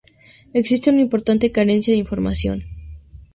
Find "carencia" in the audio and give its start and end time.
1.51-1.93